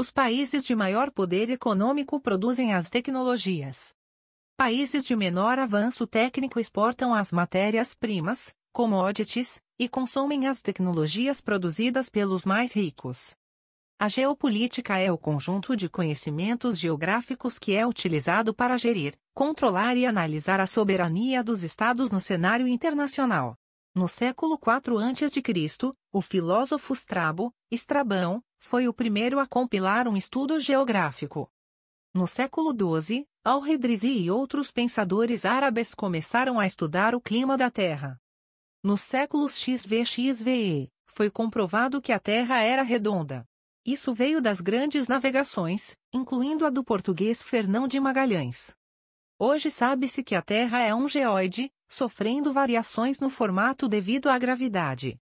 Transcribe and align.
Os 0.00 0.10
países 0.10 0.64
de 0.64 0.74
maior 0.74 1.10
poder 1.10 1.50
econômico 1.50 2.18
produzem 2.18 2.72
as 2.72 2.88
tecnologias. 2.88 3.94
Países 4.56 5.04
de 5.04 5.14
menor 5.14 5.58
avanço 5.58 6.06
técnico 6.06 6.58
exportam 6.58 7.12
as 7.12 7.30
matérias-primas, 7.30 8.56
commodities, 8.72 9.60
e 9.78 9.90
consomem 9.90 10.46
as 10.46 10.62
tecnologias 10.62 11.42
produzidas 11.42 12.08
pelos 12.08 12.46
mais 12.46 12.72
ricos. 12.72 13.36
A 13.98 14.08
geopolítica 14.08 14.96
é 14.96 15.12
o 15.12 15.18
conjunto 15.18 15.76
de 15.76 15.86
conhecimentos 15.86 16.78
geográficos 16.78 17.58
que 17.58 17.76
é 17.76 17.86
utilizado 17.86 18.54
para 18.54 18.78
gerir, 18.78 19.18
controlar 19.34 19.98
e 19.98 20.06
analisar 20.06 20.60
a 20.60 20.66
soberania 20.66 21.44
dos 21.44 21.62
estados 21.62 22.10
no 22.10 22.22
cenário 22.22 22.66
internacional. 22.66 23.54
No 23.94 24.08
século 24.08 24.54
IV 24.54 24.96
a.C., 24.96 25.92
o 26.10 26.22
filósofo 26.22 26.94
Strabo, 26.94 27.52
Estrabão, 27.70 28.42
foi 28.60 28.86
o 28.86 28.94
primeiro 28.94 29.40
a 29.40 29.46
compilar 29.46 30.06
um 30.06 30.16
estudo 30.16 30.60
geográfico. 30.60 31.50
No 32.14 32.26
século 32.26 32.72
XII, 32.72 33.26
Al-Redrizi 33.42 34.12
e 34.12 34.30
outros 34.30 34.70
pensadores 34.70 35.44
árabes 35.44 35.94
começaram 35.94 36.60
a 36.60 36.66
estudar 36.66 37.14
o 37.14 37.20
clima 37.20 37.56
da 37.56 37.70
Terra. 37.70 38.20
Nos 38.82 39.00
séculos 39.00 39.58
XV-XVE, 39.58 40.92
foi 41.06 41.30
comprovado 41.30 42.00
que 42.00 42.12
a 42.12 42.20
Terra 42.20 42.60
era 42.60 42.82
redonda. 42.82 43.46
Isso 43.84 44.12
veio 44.12 44.40
das 44.42 44.60
grandes 44.60 45.08
navegações, 45.08 45.96
incluindo 46.12 46.66
a 46.66 46.70
do 46.70 46.84
português 46.84 47.42
Fernão 47.42 47.88
de 47.88 47.98
Magalhães. 47.98 48.76
Hoje 49.38 49.70
sabe-se 49.70 50.22
que 50.22 50.34
a 50.34 50.42
Terra 50.42 50.80
é 50.80 50.94
um 50.94 51.08
geoide, 51.08 51.72
sofrendo 51.88 52.52
variações 52.52 53.18
no 53.20 53.30
formato 53.30 53.88
devido 53.88 54.28
à 54.28 54.38
gravidade. 54.38 55.18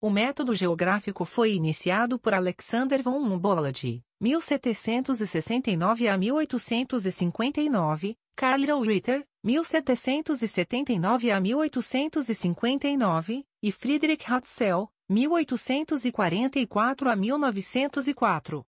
O 0.00 0.10
método 0.10 0.54
geográfico 0.54 1.24
foi 1.24 1.54
iniciado 1.54 2.20
por 2.20 2.32
Alexander 2.32 3.02
von 3.02 3.18
Humboldt, 3.18 4.00
1769 4.20 6.06
a 6.06 6.16
1859, 6.16 8.16
Karl 8.36 8.80
Ritter, 8.80 9.26
1779 9.42 11.32
a 11.32 11.40
1859, 11.40 13.44
e 13.60 13.72
Friedrich 13.72 14.32
Hatzel, 14.32 14.88
1844 15.08 17.10
a 17.10 17.16
1904. 17.16 18.64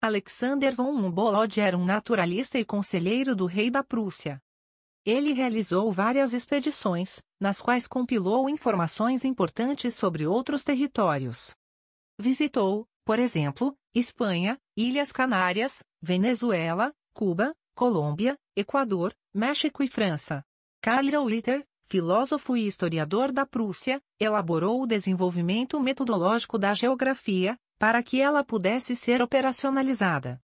Alexander 0.00 0.72
von 0.72 0.92
Humboldt 0.92 1.60
era 1.60 1.76
um 1.76 1.84
naturalista 1.84 2.60
e 2.60 2.64
conselheiro 2.64 3.34
do 3.34 3.46
rei 3.46 3.72
da 3.72 3.82
Prússia. 3.82 4.40
Ele 5.04 5.32
realizou 5.32 5.90
várias 5.90 6.32
expedições, 6.34 7.20
nas 7.40 7.60
quais 7.60 7.86
compilou 7.86 8.48
informações 8.48 9.24
importantes 9.24 9.94
sobre 9.94 10.26
outros 10.26 10.62
territórios. 10.62 11.54
Visitou, 12.18 12.86
por 13.04 13.18
exemplo, 13.18 13.74
Espanha, 13.94 14.58
Ilhas 14.76 15.10
Canárias, 15.10 15.82
Venezuela, 16.02 16.92
Cuba, 17.14 17.54
Colômbia, 17.74 18.36
Equador, 18.54 19.14
México 19.34 19.82
e 19.82 19.88
França. 19.88 20.44
Karl 20.82 21.26
Ritter, 21.26 21.66
filósofo 21.86 22.56
e 22.56 22.66
historiador 22.66 23.32
da 23.32 23.46
Prússia, 23.46 24.00
elaborou 24.18 24.82
o 24.82 24.86
desenvolvimento 24.86 25.80
metodológico 25.80 26.58
da 26.58 26.74
geografia, 26.74 27.56
para 27.78 28.02
que 28.02 28.20
ela 28.20 28.44
pudesse 28.44 28.94
ser 28.94 29.22
operacionalizada. 29.22 30.38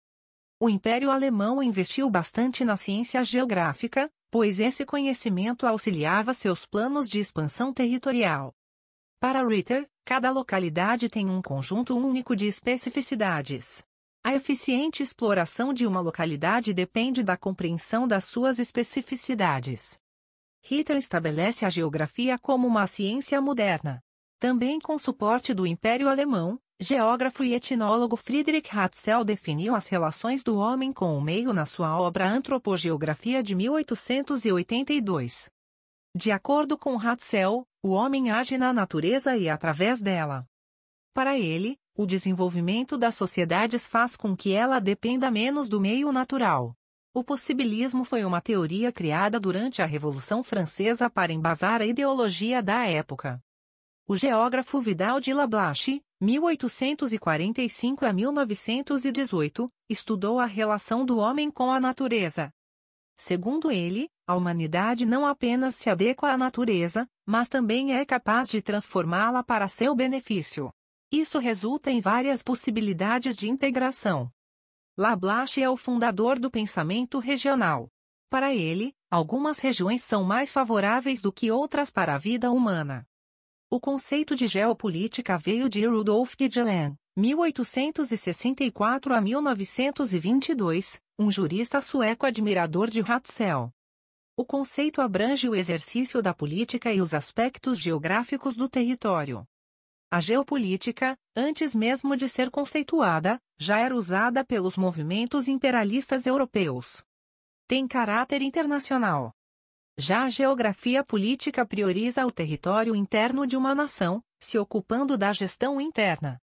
O 0.60 0.70
Império 0.70 1.12
Alemão 1.12 1.62
investiu 1.62 2.10
bastante 2.10 2.64
na 2.64 2.78
ciência 2.78 3.22
geográfica, 3.24 4.10
pois 4.36 4.60
esse 4.60 4.86
conhecimento 4.86 5.66
auxiliava 5.66 6.34
seus 6.34 6.66
planos 6.66 7.08
de 7.08 7.22
expansão 7.22 7.72
territorial. 7.72 8.54
Para 9.18 9.48
Ritter, 9.48 9.90
cada 10.04 10.30
localidade 10.30 11.08
tem 11.08 11.30
um 11.30 11.42
conjunto 11.42 11.98
único 11.98 12.36
de 12.36 12.46
especificidades. 12.46 13.82
A 14.22 14.36
eficiente 14.36 15.02
exploração 15.02 15.74
de 15.74 15.88
uma 15.88 16.02
localidade 16.02 16.74
depende 16.74 17.24
da 17.24 17.38
compreensão 17.38 18.06
das 18.06 18.26
suas 18.26 18.60
especificidades. 18.60 19.98
Ritter 20.62 20.98
estabelece 20.98 21.66
a 21.66 21.70
geografia 21.70 22.38
como 22.38 22.68
uma 22.68 22.88
ciência 22.88 23.40
moderna. 23.40 24.04
Também 24.38 24.82
com 24.82 25.00
suporte 25.00 25.54
do 25.54 25.66
Império 25.66 26.10
Alemão, 26.10 26.60
Geógrafo 26.80 27.42
e 27.46 27.54
etnólogo 27.54 28.18
Friedrich 28.18 28.70
Hatzel 28.78 29.24
definiu 29.24 29.74
as 29.74 29.88
relações 29.88 30.44
do 30.44 30.58
homem 30.58 30.92
com 30.92 31.18
o 31.18 31.22
meio 31.22 31.54
na 31.54 31.66
sua 31.66 31.98
obra 31.98 32.28
Antropogeografia 32.28 33.42
de 33.42 33.56
1882. 33.56 35.50
De 36.14 36.34
acordo 36.34 36.78
com 36.78 37.00
Hatzel, 37.00 37.66
o 37.82 37.92
homem 37.92 38.30
age 38.30 38.58
na 38.58 38.74
natureza 38.74 39.38
e 39.38 39.48
através 39.48 40.02
dela. 40.02 40.46
Para 41.14 41.38
ele, 41.38 41.80
o 41.96 42.06
desenvolvimento 42.06 42.98
das 42.98 43.16
sociedades 43.16 43.86
faz 43.86 44.18
com 44.18 44.36
que 44.36 44.52
ela 44.52 44.80
dependa 44.80 45.32
menos 45.32 45.70
do 45.70 45.80
meio 45.80 46.12
natural. 46.12 46.76
O 47.14 47.24
possibilismo 47.24 48.04
foi 48.04 48.26
uma 48.26 48.42
teoria 48.42 48.92
criada 48.92 49.40
durante 49.40 49.82
a 49.82 49.86
Revolução 49.86 50.44
Francesa 50.44 51.10
para 51.10 51.32
embasar 51.32 51.82
a 51.82 51.86
ideologia 51.86 52.62
da 52.62 52.86
época. 52.86 53.42
O 54.06 54.18
geógrafo 54.18 54.80
Vidal 54.82 55.22
de 55.22 55.34
Lablache, 55.34 56.04
1845 56.22 58.06
a 58.06 58.14
1918, 58.14 59.70
estudou 59.90 60.40
a 60.40 60.46
relação 60.46 61.06
do 61.06 61.18
homem 61.18 61.52
com 61.52 61.72
a 61.72 61.80
natureza. 61.80 62.52
Segundo 63.18 63.72
ele, 63.72 64.10
a 64.28 64.36
humanidade 64.36 65.06
não 65.06 65.26
apenas 65.26 65.76
se 65.76 65.90
adequa 65.90 66.32
à 66.32 66.38
natureza, 66.38 67.08
mas 67.26 67.50
também 67.50 67.94
é 67.94 68.06
capaz 68.06 68.48
de 68.48 68.62
transformá-la 68.62 69.44
para 69.44 69.68
seu 69.68 69.94
benefício. 69.94 70.72
Isso 71.12 71.38
resulta 71.40 71.92
em 71.92 72.02
várias 72.02 72.42
possibilidades 72.42 73.36
de 73.36 73.50
integração. 73.50 74.32
Lablache 74.98 75.62
é 75.62 75.70
o 75.70 75.78
fundador 75.78 76.40
do 76.40 76.50
pensamento 76.50 77.20
regional. 77.20 77.90
Para 78.30 78.54
ele, 78.54 78.94
algumas 79.12 79.60
regiões 79.60 80.04
são 80.04 80.24
mais 80.24 80.52
favoráveis 80.52 81.22
do 81.22 81.32
que 81.32 81.52
outras 81.52 81.90
para 81.90 82.16
a 82.16 82.18
vida 82.18 82.52
humana. 82.52 83.06
O 83.76 83.80
conceito 83.82 84.38
de 84.38 84.48
geopolítica 84.48 85.38
veio 85.38 85.68
de 85.68 85.86
Rudolf 85.86 86.34
Gidelen, 86.40 86.98
1864 87.18 89.14
a 89.14 89.20
1922, 89.20 91.02
um 91.20 91.30
jurista 91.30 91.82
sueco 91.82 92.26
admirador 92.26 92.90
de 92.90 93.02
Hatzel. 93.02 93.70
O 94.38 94.46
conceito 94.46 95.02
abrange 95.02 95.50
o 95.50 95.56
exercício 95.56 96.22
da 96.22 96.34
política 96.34 96.94
e 96.94 97.02
os 97.02 97.14
aspectos 97.14 97.78
geográficos 97.78 98.56
do 98.56 98.70
território. 98.70 99.46
A 100.10 100.22
geopolítica, 100.22 101.18
antes 101.36 101.76
mesmo 101.76 102.16
de 102.16 102.30
ser 102.30 102.50
conceituada, 102.50 103.42
já 103.60 103.78
era 103.80 103.94
usada 103.94 104.46
pelos 104.46 104.78
movimentos 104.78 105.50
imperialistas 105.50 106.26
europeus. 106.26 107.04
Tem 107.68 107.86
caráter 107.86 108.42
internacional. 108.42 109.36
Já 109.98 110.26
a 110.26 110.30
geografia 110.30 111.06
política 111.06 111.66
prioriza 111.66 112.26
o 112.26 112.32
território 112.32 112.94
interno 112.94 113.48
de 113.48 113.56
uma 113.56 113.74
nação, 113.74 114.22
se 114.42 114.58
ocupando 114.58 115.18
da 115.18 115.32
gestão 115.32 115.80
interna. 115.80 116.38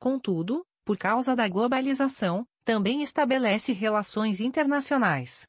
Contudo, 0.00 0.66
por 0.84 0.98
causa 0.98 1.36
da 1.36 1.46
globalização, 1.46 2.44
também 2.64 3.00
estabelece 3.02 3.72
relações 3.72 4.40
internacionais. 4.40 5.46